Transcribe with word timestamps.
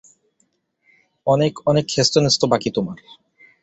অনেক 1.27 1.53
অনেক 1.65 1.85
হেস্তনেস্ত 1.97 2.41
বাকি 2.45 2.69
তোমার। 2.75 2.97